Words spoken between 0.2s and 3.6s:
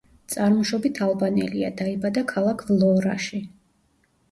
წარმოშობით ალბანელია, დაიბადა ქალაქ ვლორაში.